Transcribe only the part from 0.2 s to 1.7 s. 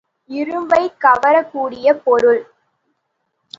இரும்பைக் கவரப்